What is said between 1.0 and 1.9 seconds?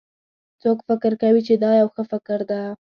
کوي چې دا یو